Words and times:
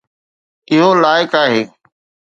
اهو 0.71 0.89
لائق 1.01 1.33
آهي 1.43 1.61